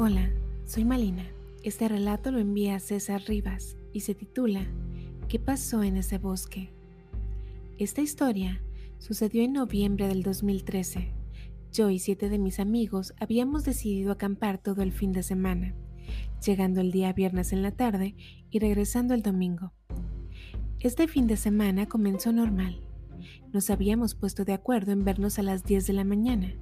[0.00, 0.30] Hola,
[0.64, 1.26] soy Malina.
[1.64, 4.64] Este relato lo envía César Rivas y se titula
[5.26, 6.70] ¿Qué pasó en ese bosque?
[7.78, 8.62] Esta historia
[8.98, 11.12] sucedió en noviembre del 2013.
[11.72, 15.74] Yo y siete de mis amigos habíamos decidido acampar todo el fin de semana,
[16.46, 18.14] llegando el día viernes en la tarde
[18.50, 19.72] y regresando el domingo.
[20.78, 22.82] Este fin de semana comenzó normal.
[23.52, 26.54] Nos habíamos puesto de acuerdo en vernos a las 10 de la mañana,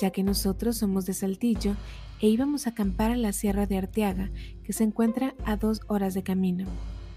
[0.00, 1.76] ya que nosotros somos de Saltillo
[2.20, 4.30] e íbamos a acampar a la Sierra de Arteaga,
[4.64, 6.66] que se encuentra a dos horas de camino.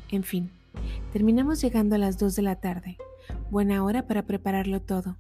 [0.09, 0.51] En fin,
[1.11, 2.97] terminamos llegando a las 2 de la tarde,
[3.49, 5.17] buena hora para prepararlo todo.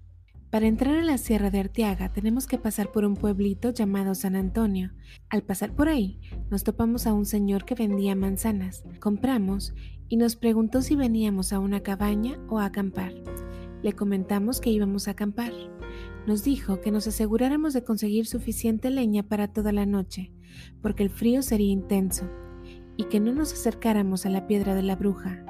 [0.53, 4.35] Para entrar a la Sierra de Arteaga tenemos que pasar por un pueblito llamado San
[4.35, 4.91] Antonio.
[5.29, 6.19] Al pasar por ahí,
[6.51, 8.83] nos topamos a un señor que vendía manzanas.
[8.99, 9.73] Compramos
[10.09, 13.13] y nos preguntó si veníamos a una cabaña o a acampar.
[13.81, 15.51] Le comentamos que íbamos a acampar.
[16.25, 20.31] Nos dijo que nos aseguráramos de conseguir suficiente leña para toda la noche,
[20.81, 22.29] porque el frío sería intenso,
[22.95, 25.43] y que no nos acercáramos a la piedra de la bruja.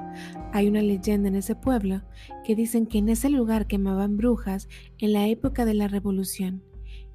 [0.52, 2.02] Hay una leyenda en ese pueblo
[2.44, 6.62] que dicen que en ese lugar quemaban brujas en la época de la revolución,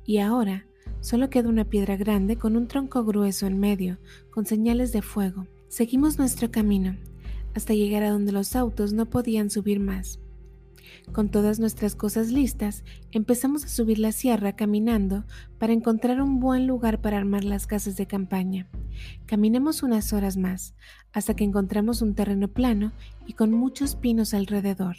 [0.05, 0.65] y ahora
[1.01, 3.99] solo queda una piedra grande con un tronco grueso en medio,
[4.31, 5.47] con señales de fuego.
[5.67, 6.95] Seguimos nuestro camino,
[7.55, 10.19] hasta llegar a donde los autos no podían subir más.
[11.13, 15.25] Con todas nuestras cosas listas, empezamos a subir la sierra caminando
[15.57, 18.67] para encontrar un buen lugar para armar las casas de campaña.
[19.25, 20.75] Caminamos unas horas más,
[21.11, 22.91] hasta que encontramos un terreno plano
[23.25, 24.97] y con muchos pinos alrededor,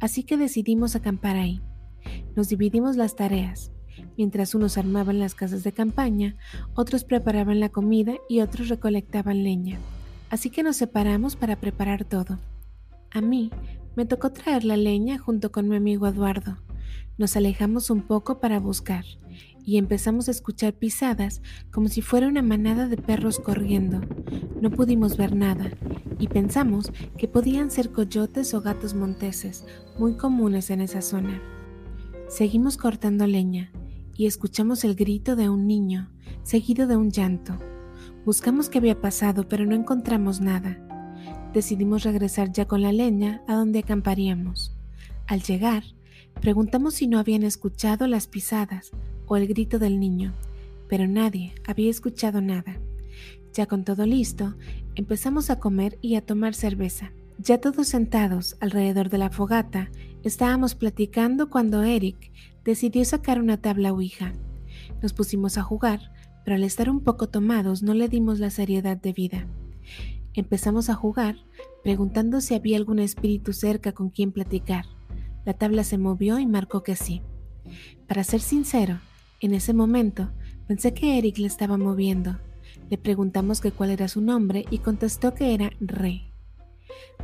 [0.00, 1.62] así que decidimos acampar ahí.
[2.36, 3.72] Nos dividimos las tareas.
[4.16, 6.36] Mientras unos armaban las casas de campaña,
[6.74, 9.78] otros preparaban la comida y otros recolectaban leña.
[10.30, 12.38] Así que nos separamos para preparar todo.
[13.10, 13.50] A mí
[13.98, 16.58] me tocó traer la leña junto con mi amigo Eduardo.
[17.16, 19.04] Nos alejamos un poco para buscar
[19.64, 24.00] y empezamos a escuchar pisadas como si fuera una manada de perros corriendo.
[24.60, 25.72] No pudimos ver nada
[26.16, 29.66] y pensamos que podían ser coyotes o gatos monteses,
[29.98, 31.42] muy comunes en esa zona.
[32.28, 33.72] Seguimos cortando leña
[34.14, 36.08] y escuchamos el grito de un niño,
[36.44, 37.58] seguido de un llanto.
[38.24, 40.87] Buscamos qué había pasado, pero no encontramos nada
[41.52, 44.76] decidimos regresar ya con la leña a donde acamparíamos.
[45.26, 45.84] Al llegar,
[46.40, 48.90] preguntamos si no habían escuchado las pisadas
[49.26, 50.34] o el grito del niño,
[50.88, 52.80] pero nadie había escuchado nada.
[53.52, 54.54] Ya con todo listo,
[54.94, 57.12] empezamos a comer y a tomar cerveza.
[57.38, 59.90] Ya todos sentados alrededor de la fogata,
[60.22, 62.32] estábamos platicando cuando Eric
[62.64, 64.32] decidió sacar una tabla Ouija.
[65.02, 66.12] Nos pusimos a jugar,
[66.44, 69.46] pero al estar un poco tomados no le dimos la seriedad debida.
[70.38, 71.34] Empezamos a jugar,
[71.82, 74.84] preguntando si había algún espíritu cerca con quien platicar.
[75.44, 77.22] La tabla se movió y marcó que sí.
[78.06, 79.00] Para ser sincero,
[79.40, 80.30] en ese momento
[80.68, 82.38] pensé que Eric le estaba moviendo.
[82.88, 86.32] Le preguntamos que cuál era su nombre y contestó que era Re.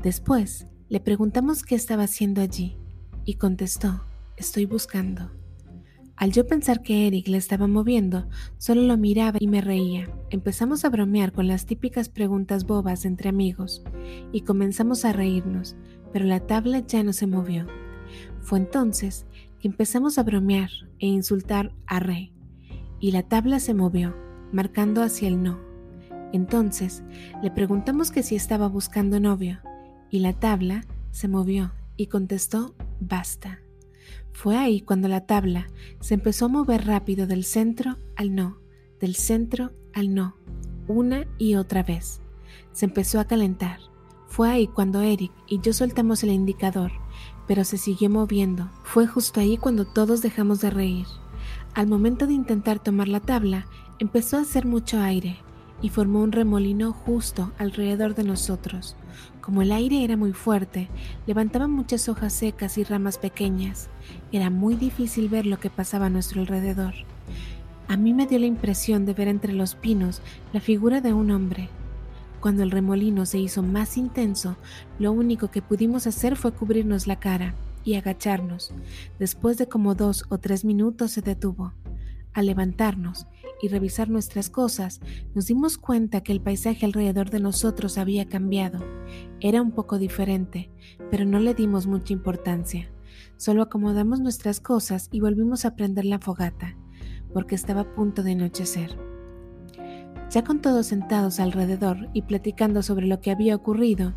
[0.03, 2.77] Después, le preguntamos qué estaba haciendo allí
[3.25, 4.03] y contestó,
[4.37, 5.31] estoy buscando.
[6.17, 10.09] Al yo pensar que Eric le estaba moviendo, solo lo miraba y me reía.
[10.31, 13.83] Empezamos a bromear con las típicas preguntas bobas entre amigos
[14.33, 15.75] y comenzamos a reírnos,
[16.13, 17.67] pero la tabla ya no se movió.
[18.41, 19.27] Fue entonces
[19.59, 20.71] que empezamos a bromear
[21.01, 22.33] e insultar a Rey
[23.01, 24.15] y la tabla se movió,
[24.53, 25.59] marcando hacia el no.
[26.33, 27.03] Entonces
[27.43, 29.59] le preguntamos que si estaba buscando novio
[30.11, 33.64] y la tabla se movió y contestó basta.
[34.33, 35.69] Fue ahí cuando la tabla
[36.01, 38.59] se empezó a mover rápido del centro al no,
[39.01, 40.37] del centro al no,
[40.89, 42.21] una y otra vez.
[42.73, 43.79] Se empezó a calentar.
[44.27, 46.91] Fue ahí cuando Eric y yo soltamos el indicador,
[47.47, 48.71] pero se siguió moviendo.
[48.83, 51.07] Fue justo ahí cuando todos dejamos de reír.
[51.75, 53.67] Al momento de intentar tomar la tabla,
[53.99, 55.39] empezó a hacer mucho aire
[55.83, 58.97] y formó un remolino justo alrededor de nosotros.
[59.45, 60.89] Como el aire era muy fuerte,
[61.27, 63.91] levantaba muchas hojas secas y ramas pequeñas.
[64.33, 66.95] Era muy difícil ver lo que pasaba a nuestro alrededor.
[67.87, 70.23] A mí me dio la impresión de ver entre los pinos
[70.55, 71.69] la figura de un hombre.
[72.41, 74.57] Cuando el remolino se hizo más intenso,
[74.99, 77.55] lo único que pudimos hacer fue cubrirnos la cara
[77.85, 78.73] y agacharnos.
[79.19, 81.75] Después de como dos o tres minutos se detuvo.
[82.33, 83.27] Al levantarnos
[83.61, 85.01] y revisar nuestras cosas,
[85.35, 88.85] nos dimos cuenta que el paisaje alrededor de nosotros había cambiado.
[89.41, 90.71] Era un poco diferente,
[91.11, 92.91] pero no le dimos mucha importancia.
[93.37, 96.77] Solo acomodamos nuestras cosas y volvimos a prender la fogata,
[97.33, 98.99] porque estaba a punto de anochecer.
[100.31, 104.15] Ya con todos sentados alrededor y platicando sobre lo que había ocurrido,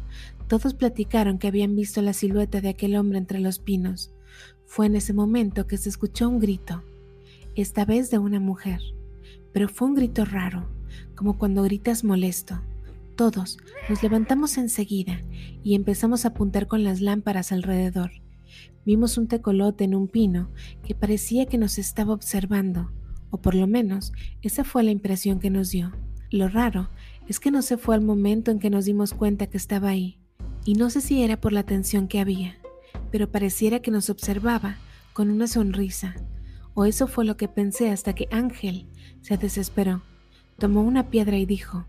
[0.48, 4.14] todos platicaron que habían visto la silueta de aquel hombre entre los pinos.
[4.66, 6.84] Fue en ese momento que se escuchó un grito
[7.56, 8.82] esta vez de una mujer,
[9.54, 10.70] pero fue un grito raro,
[11.16, 12.62] como cuando gritas molesto.
[13.16, 13.58] Todos
[13.90, 15.22] nos levantamos enseguida
[15.64, 18.12] y empezamos a apuntar con las lámparas alrededor.
[18.86, 20.52] Vimos un tecolote en un pino
[20.84, 22.92] que parecía que nos estaba observando,
[23.32, 25.92] o por lo menos esa fue la impresión que nos dio.
[26.30, 26.90] Lo raro
[27.28, 30.20] es que no se fue al momento en que nos dimos cuenta que estaba ahí,
[30.64, 32.58] y no sé si era por la tensión que había,
[33.12, 34.78] pero pareciera que nos observaba
[35.14, 36.16] con una sonrisa,
[36.74, 38.88] o eso fue lo que pensé hasta que Ángel
[39.22, 40.02] se desesperó,
[40.58, 41.86] tomó una piedra y dijo,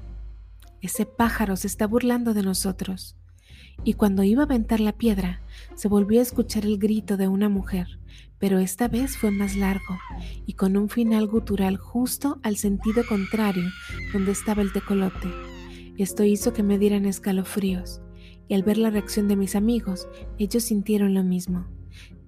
[0.81, 3.17] ese pájaro se está burlando de nosotros.
[3.85, 5.41] Y cuando iba a aventar la piedra,
[5.75, 7.99] se volvió a escuchar el grito de una mujer,
[8.39, 9.99] pero esta vez fue más largo
[10.47, 13.69] y con un final gutural justo al sentido contrario
[14.13, 15.29] donde estaba el tecolote.
[15.97, 18.01] Esto hizo que me dieran escalofríos,
[18.49, 20.09] y al ver la reacción de mis amigos,
[20.39, 21.67] ellos sintieron lo mismo.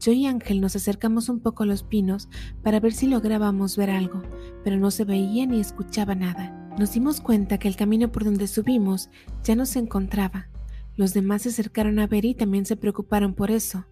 [0.00, 2.30] Yo y Ángel nos acercamos un poco a los pinos
[2.62, 4.22] para ver si lográbamos ver algo,
[4.64, 6.56] pero no se veía ni escuchaba nada.
[6.78, 9.10] Nos dimos cuenta que el camino por donde subimos
[9.44, 10.48] ya no se encontraba.
[10.96, 13.84] Los demás se acercaron a ver y también se preocuparon por eso.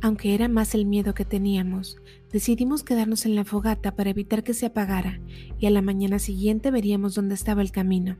[0.00, 1.98] Aunque era más el miedo que teníamos,
[2.32, 5.20] decidimos quedarnos en la fogata para evitar que se apagara
[5.60, 8.16] y a la mañana siguiente veríamos dónde estaba el camino.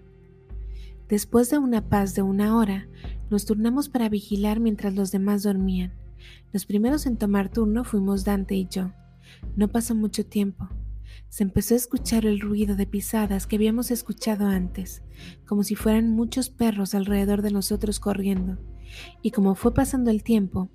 [1.08, 2.86] Después de una paz de una hora,
[3.28, 5.92] nos turnamos para vigilar mientras los demás dormían.
[6.52, 8.92] Los primeros en tomar turno fuimos Dante y yo.
[9.56, 10.68] No pasó mucho tiempo
[11.28, 15.02] se empezó a escuchar el ruido de pisadas que habíamos escuchado antes,
[15.46, 18.58] como si fueran muchos perros alrededor de nosotros corriendo,
[19.22, 20.70] y como fue pasando el tiempo,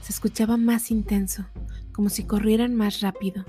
[0.00, 1.46] se escuchaba más intenso,
[1.92, 3.44] como si corrieran más rápido,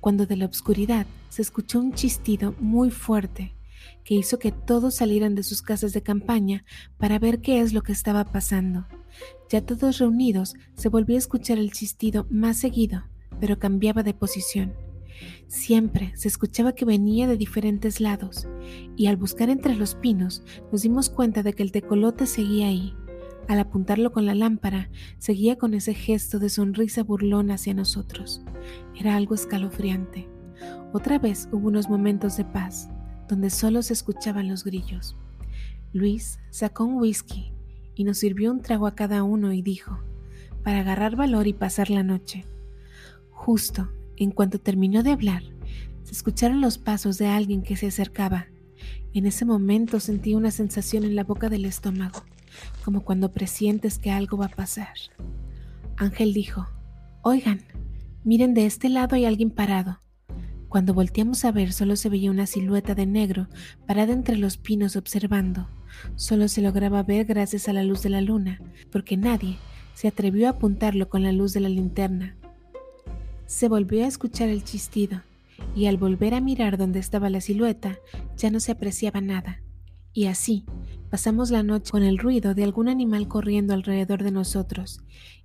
[0.00, 3.54] cuando de la oscuridad se escuchó un chistido muy fuerte
[4.04, 6.64] que hizo que todos salieran de sus casas de campaña
[6.98, 8.86] para ver qué es lo que estaba pasando.
[9.50, 13.04] Ya todos reunidos se volvió a escuchar el chistido más seguido,
[13.40, 14.74] pero cambiaba de posición.
[15.46, 18.48] Siempre se escuchaba que venía de diferentes lados,
[18.96, 22.94] y al buscar entre los pinos nos dimos cuenta de que el tecolote seguía ahí.
[23.48, 28.42] Al apuntarlo con la lámpara, seguía con ese gesto de sonrisa burlona hacia nosotros.
[28.98, 30.28] Era algo escalofriante.
[30.92, 32.88] Otra vez hubo unos momentos de paz,
[33.28, 35.16] donde solo se escuchaban los grillos.
[35.92, 37.51] Luis sacó un whisky
[37.94, 39.98] y nos sirvió un trago a cada uno y dijo,
[40.62, 42.44] para agarrar valor y pasar la noche.
[43.30, 45.42] Justo en cuanto terminó de hablar,
[46.04, 48.46] se escucharon los pasos de alguien que se acercaba.
[49.14, 52.24] En ese momento sentí una sensación en la boca del estómago,
[52.84, 54.94] como cuando presientes que algo va a pasar.
[55.96, 56.68] Ángel dijo,
[57.22, 57.62] Oigan,
[58.24, 60.00] miren, de este lado hay alguien parado.
[60.68, 63.48] Cuando volteamos a ver solo se veía una silueta de negro
[63.86, 65.68] parada entre los pinos observando.
[66.16, 68.60] Solo se lograba ver gracias a la luz de la luna,
[68.90, 69.58] porque nadie
[69.94, 72.36] se atrevió a apuntarlo con la luz de la linterna.
[73.46, 75.22] Se volvió a escuchar el chistido,
[75.76, 77.98] y al volver a mirar donde estaba la silueta,
[78.36, 79.62] ya no se apreciaba nada.
[80.12, 80.64] Y así,
[81.10, 85.00] pasamos la noche con el ruido de algún animal corriendo alrededor de nosotros.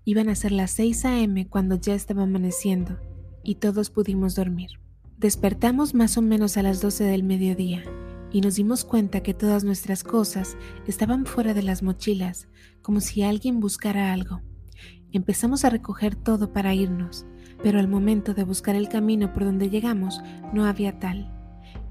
[0.05, 1.47] Iban a ser las 6 a.m.
[1.47, 2.99] cuando ya estaba amaneciendo,
[3.43, 4.71] y todos pudimos dormir.
[5.17, 7.83] Despertamos más o menos a las 12 del mediodía,
[8.31, 12.47] y nos dimos cuenta que todas nuestras cosas estaban fuera de las mochilas,
[12.81, 14.41] como si alguien buscara algo.
[15.11, 17.25] Empezamos a recoger todo para irnos,
[17.63, 20.21] pero al momento de buscar el camino por donde llegamos
[20.53, 21.31] no había tal,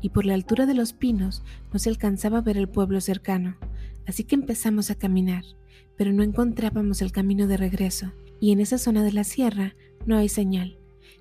[0.00, 3.56] y por la altura de los pinos no se alcanzaba a ver el pueblo cercano,
[4.06, 5.44] así que empezamos a caminar,
[5.96, 9.74] pero no encontrábamos el camino de regreso, y en esa zona de la sierra
[10.04, 10.78] no hay señal.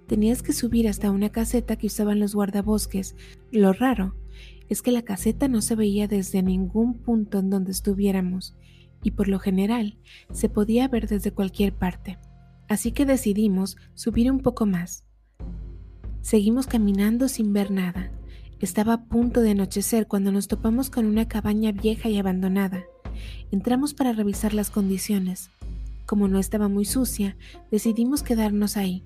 [0.08, 3.16] Tenías que subir hasta una caseta que usaban los guardabosques.
[3.52, 4.16] Lo raro
[4.70, 8.56] es que la caseta no se veía desde ningún punto en donde estuviéramos,
[9.04, 9.98] y por lo general
[10.32, 12.18] se podía ver desde cualquier parte
[12.68, 15.04] así que decidimos subir un poco más.
[16.22, 18.12] Seguimos caminando sin ver nada.
[18.60, 22.84] Estaba a punto de anochecer cuando nos topamos con una cabaña vieja y abandonada.
[23.52, 25.50] Entramos para revisar las condiciones.
[26.06, 27.38] Como no estaba muy sucia,
[27.72, 29.04] decidimos quedarnos ahí,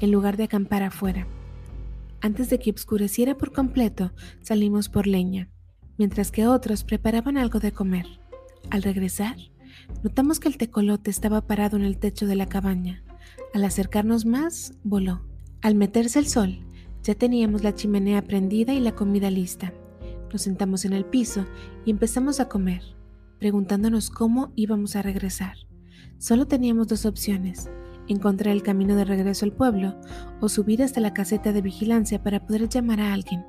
[0.00, 1.26] en lugar de acampar afuera.
[2.20, 5.48] Antes de que oscureciera por completo, salimos por leña,
[5.96, 8.06] mientras que otros preparaban algo de comer.
[8.70, 9.36] Al regresar,
[10.02, 13.02] Notamos que el tecolote estaba parado en el techo de la cabaña.
[13.54, 15.22] Al acercarnos más, voló.
[15.60, 16.60] Al meterse el sol,
[17.02, 19.72] ya teníamos la chimenea prendida y la comida lista.
[20.32, 21.46] Nos sentamos en el piso
[21.84, 22.82] y empezamos a comer,
[23.38, 25.56] preguntándonos cómo íbamos a regresar.
[26.18, 27.68] Solo teníamos dos opciones,
[28.08, 30.00] encontrar el camino de regreso al pueblo
[30.40, 33.44] o subir hasta la caseta de vigilancia para poder llamar a alguien.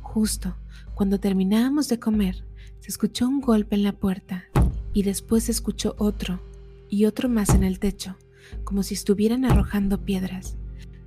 [0.00, 0.56] Justo
[0.94, 2.44] cuando terminábamos de comer,
[2.80, 4.44] se escuchó un golpe en la puerta
[4.92, 6.42] y después escuchó otro
[6.90, 8.16] y otro más en el techo,
[8.64, 10.58] como si estuvieran arrojando piedras.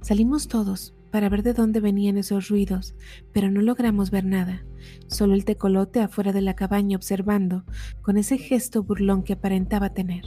[0.01, 2.95] Salimos todos, para ver de dónde venían esos ruidos,
[3.33, 4.65] pero no logramos ver nada,
[5.05, 7.65] solo el tecolote afuera de la cabaña observando,
[8.01, 10.23] con ese gesto burlón que aparentaba tener.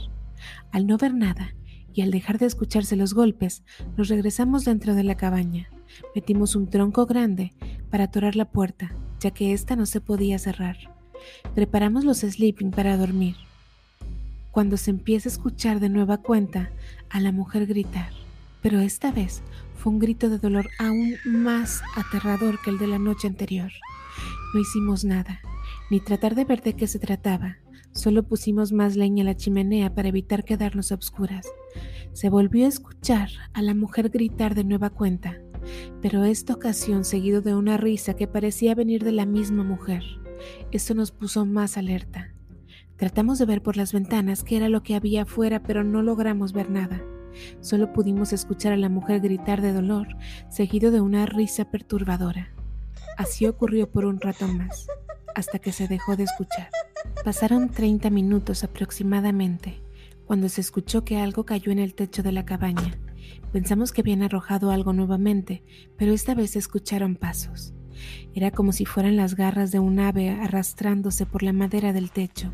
[0.71, 1.53] Al no ver nada,
[1.97, 3.63] y al dejar de escucharse los golpes,
[3.97, 5.67] nos regresamos dentro de la cabaña.
[6.13, 7.53] Metimos un tronco grande
[7.89, 10.77] para atorar la puerta, ya que ésta no se podía cerrar.
[11.55, 13.35] Preparamos los sleeping para dormir.
[14.51, 16.69] Cuando se empieza a escuchar de nueva cuenta
[17.09, 18.11] a la mujer gritar,
[18.61, 19.41] pero esta vez
[19.73, 23.71] fue un grito de dolor aún más aterrador que el de la noche anterior.
[24.53, 25.41] No hicimos nada,
[25.89, 27.57] ni tratar de ver de qué se trataba.
[27.97, 31.47] Solo pusimos más leña a la chimenea para evitar quedarnos a obscuras.
[32.13, 35.41] Se volvió a escuchar a la mujer gritar de nueva cuenta,
[35.99, 40.03] pero esta ocasión seguido de una risa que parecía venir de la misma mujer.
[40.71, 42.35] Esto nos puso más alerta.
[42.97, 46.53] Tratamos de ver por las ventanas qué era lo que había afuera, pero no logramos
[46.53, 47.01] ver nada.
[47.61, 50.09] Solo pudimos escuchar a la mujer gritar de dolor,
[50.51, 52.53] seguido de una risa perturbadora.
[53.17, 54.85] Así ocurrió por un rato más,
[55.33, 56.69] hasta que se dejó de escuchar.
[57.23, 59.81] Pasaron 30 minutos aproximadamente,
[60.25, 62.97] cuando se escuchó que algo cayó en el techo de la cabaña.
[63.51, 65.63] Pensamos que habían arrojado algo nuevamente,
[65.97, 67.73] pero esta vez se escucharon pasos.
[68.33, 72.51] Era como si fueran las garras de un ave arrastrándose por la madera del techo.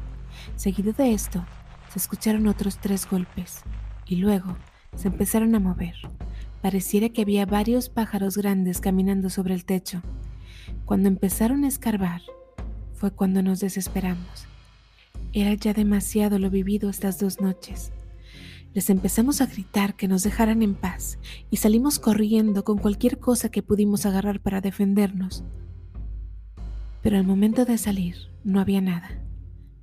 [0.55, 1.45] Seguido de esto,
[1.91, 3.63] se escucharon otros tres golpes,
[4.05, 4.55] y luego
[4.95, 5.95] se empezaron a mover.
[6.61, 10.01] Pareciera que había varios pájaros grandes caminando sobre el techo.
[10.85, 12.21] Cuando empezaron a escarbar,
[13.03, 14.47] fue cuando nos desesperamos.
[15.33, 17.91] Era ya demasiado lo vivido estas dos noches.
[18.73, 21.19] Les empezamos a gritar que nos dejaran en paz
[21.51, 25.43] y salimos corriendo con cualquier cosa que pudimos agarrar para defendernos.
[27.01, 29.21] Pero al momento de salir no había nada.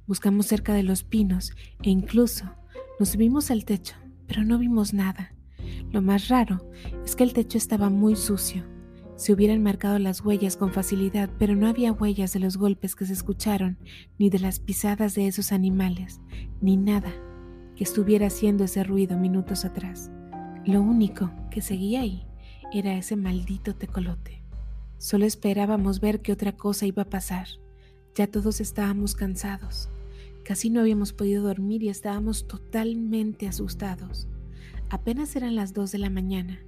[0.06, 2.46] Buscamos cerca de los pinos e incluso
[2.98, 3.96] nos subimos al techo
[4.26, 5.34] pero no vimos nada.
[5.92, 6.70] Lo más raro
[7.04, 8.64] es que el techo estaba muy sucio.
[9.20, 13.04] Se hubieran marcado las huellas con facilidad, pero no había huellas de los golpes que
[13.04, 13.76] se escucharon,
[14.18, 16.22] ni de las pisadas de esos animales,
[16.62, 17.12] ni nada
[17.76, 20.10] que estuviera haciendo ese ruido minutos atrás.
[20.64, 22.26] Lo único que seguía ahí
[22.72, 24.42] era ese maldito tecolote.
[24.96, 27.46] Solo esperábamos ver qué otra cosa iba a pasar.
[28.14, 29.90] Ya todos estábamos cansados.
[30.46, 34.28] Casi no habíamos podido dormir y estábamos totalmente asustados.
[34.88, 36.58] Apenas eran las 2 de la mañana.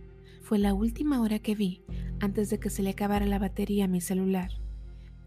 [0.42, 1.80] Fue la última hora que vi
[2.22, 4.52] antes de que se le acabara la batería a mi celular.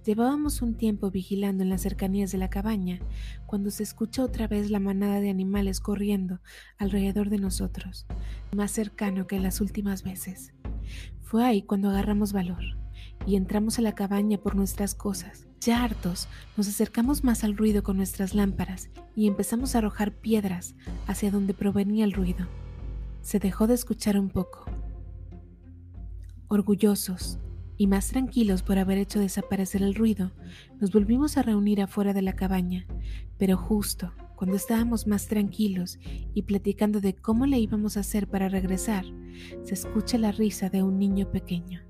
[0.05, 2.99] Llevábamos un tiempo vigilando en las cercanías de la cabaña
[3.45, 6.39] cuando se escuchó otra vez la manada de animales corriendo
[6.77, 8.05] alrededor de nosotros,
[8.55, 10.53] más cercano que las últimas veces.
[11.21, 12.63] Fue ahí cuando agarramos valor
[13.25, 15.47] y entramos a la cabaña por nuestras cosas.
[15.59, 20.75] Ya hartos, nos acercamos más al ruido con nuestras lámparas y empezamos a arrojar piedras
[21.07, 22.47] hacia donde provenía el ruido.
[23.21, 24.65] Se dejó de escuchar un poco.
[26.55, 27.37] Orgullosos
[27.75, 30.31] y más tranquilos por haber hecho desaparecer el ruido,
[30.79, 32.87] nos volvimos a reunir afuera de la cabaña,
[33.37, 35.99] pero justo cuando estábamos más tranquilos
[36.33, 39.03] y platicando de cómo le íbamos a hacer para regresar,
[39.63, 41.81] se escucha la risa de un niño pequeño,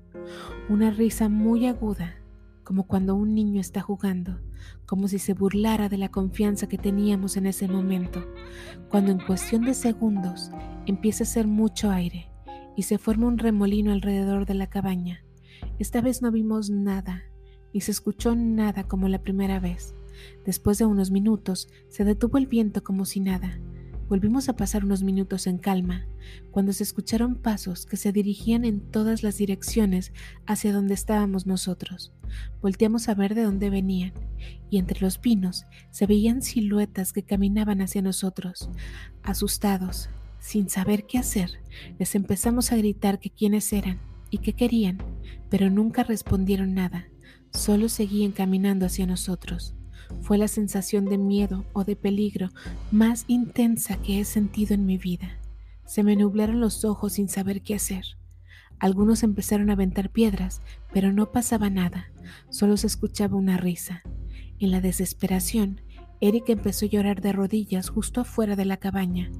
[0.68, 2.16] una risa muy aguda
[2.64, 4.40] como cuando un niño está jugando,
[4.84, 8.26] como si se burlara de la confianza que teníamos en ese momento,
[8.88, 10.50] cuando en cuestión de segundos
[10.86, 12.32] empieza a ser mucho aire
[12.76, 15.24] y se forma un remolino alrededor de la cabaña.
[15.78, 17.24] Esta vez no vimos nada,
[17.72, 19.94] ni se escuchó nada como la primera vez.
[20.44, 23.58] Después de unos minutos se detuvo el viento como si nada,
[24.08, 26.06] Volvimos a pasar unos minutos en calma,
[26.52, 30.12] cuando se escucharon pasos que se dirigían en todas las direcciones
[30.46, 32.12] hacia donde estábamos nosotros.
[32.62, 34.12] Volteamos a ver de dónde venían,
[34.70, 38.70] y entre los pinos se veían siluetas que caminaban hacia nosotros.
[39.24, 40.08] Asustados,
[40.46, 41.50] sin saber qué hacer,
[41.98, 43.98] les empezamos a gritar que quiénes eran
[44.30, 44.98] y qué querían,
[45.50, 47.08] pero nunca respondieron nada,
[47.50, 49.74] solo seguían caminando hacia nosotros.
[50.20, 52.50] Fue la sensación de miedo o de peligro
[52.92, 55.40] más intensa que he sentido en mi vida.
[55.84, 58.04] Se me nublaron los ojos sin saber qué hacer.
[58.78, 60.62] Algunos empezaron a aventar piedras,
[60.92, 62.12] pero no pasaba nada,
[62.50, 64.04] solo se escuchaba una risa.
[64.60, 65.80] En la desesperación,
[66.20, 69.30] Eric empezó a llorar de rodillas justo afuera de la cabaña.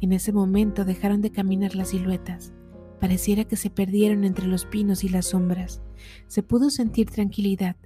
[0.00, 2.52] En ese momento dejaron de caminar las siluetas.
[3.00, 5.80] Pareciera que se perdieron entre los pinos y las sombras.
[6.26, 7.76] Se pudo sentir tranquilidad,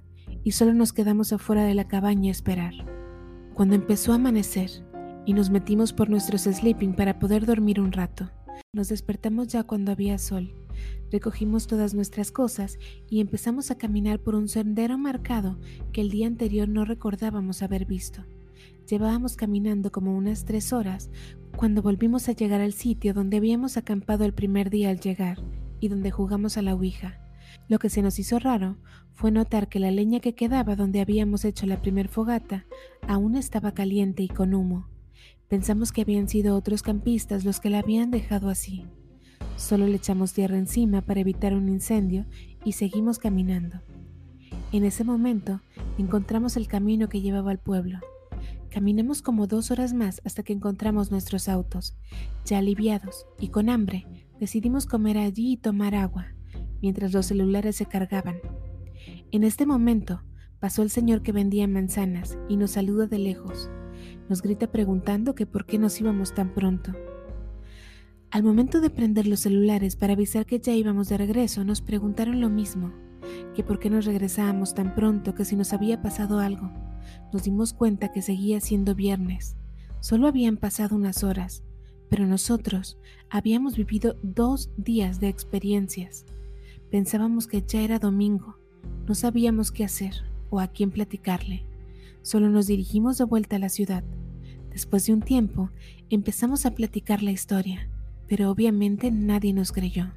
[0.43, 2.73] y solo nos quedamos afuera de la cabaña a esperar.
[3.53, 4.69] Cuando empezó a amanecer
[5.25, 8.31] y nos metimos por nuestros sleeping para poder dormir un rato,
[8.73, 10.55] nos despertamos ya cuando había sol.
[11.11, 12.77] Recogimos todas nuestras cosas
[13.09, 15.59] y empezamos a caminar por un sendero marcado
[15.91, 18.23] que el día anterior no recordábamos haber visto.
[18.89, 21.11] Llevábamos caminando como unas tres horas
[21.55, 25.37] cuando volvimos a llegar al sitio donde habíamos acampado el primer día al llegar,
[25.79, 27.21] y donde jugamos a la Ouija.
[27.67, 28.77] Lo que se nos hizo raro
[29.13, 32.65] fue notar que la leña que quedaba donde habíamos hecho la primer fogata
[33.07, 34.87] aún estaba caliente y con humo.
[35.49, 38.87] Pensamos que habían sido otros campistas los que la habían dejado así.
[39.55, 42.25] Solo le echamos tierra encima para evitar un incendio
[42.65, 43.81] y seguimos caminando.
[44.71, 45.61] En ese momento
[45.99, 47.99] encontramos el camino que llevaba al pueblo.
[48.69, 51.95] Caminamos como dos horas más hasta que encontramos nuestros autos.
[52.45, 54.05] Ya aliviados y con hambre,
[54.39, 56.27] decidimos comer allí y tomar agua,
[56.81, 58.39] mientras los celulares se cargaban.
[59.31, 60.21] En este momento
[60.59, 63.71] pasó el señor que vendía manzanas y nos saluda de lejos.
[64.29, 66.93] Nos grita preguntando que por qué nos íbamos tan pronto.
[68.29, 72.39] Al momento de prender los celulares para avisar que ya íbamos de regreso, nos preguntaron
[72.39, 72.93] lo mismo,
[73.55, 76.88] que por qué nos regresábamos tan pronto, que si nos había pasado algo.
[77.33, 79.55] Nos dimos cuenta que seguía siendo viernes.
[79.99, 81.63] Solo habían pasado unas horas,
[82.09, 82.97] pero nosotros
[83.29, 86.25] habíamos vivido dos días de experiencias.
[86.89, 88.57] Pensábamos que ya era domingo,
[89.07, 91.65] no sabíamos qué hacer o a quién platicarle.
[92.21, 94.03] Solo nos dirigimos de vuelta a la ciudad.
[94.71, 95.71] Después de un tiempo,
[96.09, 97.89] empezamos a platicar la historia
[98.29, 100.11] pero obviamente nadie nos creyó.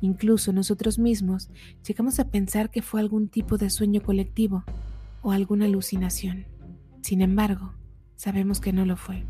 [0.00, 1.48] Incluso nosotros mismos
[1.86, 4.64] llegamos a pensar que fue algún tipo de sueño colectivo
[5.24, 6.46] o alguna alucinación.
[7.02, 7.74] Sin embargo,
[8.14, 9.26] sabemos que no lo fue.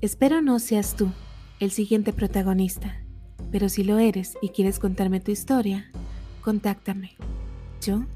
[0.00, 1.10] Espero no seas tú
[1.60, 3.04] el siguiente protagonista,
[3.50, 5.90] pero si lo eres y quieres contarme tu historia,
[6.40, 7.16] contáctame.
[7.82, 8.06] Yo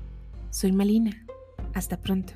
[0.50, 1.26] soy Malina.
[1.74, 2.32] Hasta pronto.